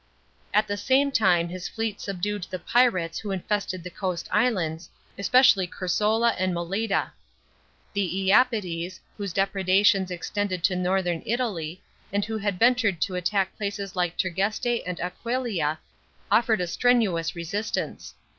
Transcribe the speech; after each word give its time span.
At 0.51 0.65
the 0.67 0.77
same 0.77 1.11
time 1.11 1.49
his 1.49 1.67
fleet 1.67 2.01
subdued 2.01 2.47
the 2.49 2.57
pirates 2.57 3.19
\\ho 3.19 3.29
infested 3.29 3.83
the 3.83 3.91
coast 3.91 4.27
islands, 4.31 4.89
especially 5.15 5.67
Ctirzola 5.67 6.33
and 6.39 6.55
Meleda. 6.55 7.11
The 7.93 8.29
lapydes, 8.33 8.99
whose 9.15 9.31
depredations 9.31 10.09
extended 10.09 10.63
to 10.63 10.75
northern 10.75 11.21
Italy, 11.23 11.83
and 12.11 12.25
who 12.25 12.39
had 12.39 12.57
ventured 12.57 12.99
to 13.01 13.13
attack 13.13 13.55
places 13.55 13.95
like 13.95 14.17
Teriieste 14.17 14.81
and 14.87 14.97
Aquileia, 14.99 15.77
off 16.31 16.49
red 16.49 16.61
a 16.61 16.65
strenuous 16.65 17.35
resistance. 17.35 18.15